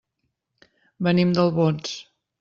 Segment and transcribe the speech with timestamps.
[1.07, 1.93] Venim d'Albons.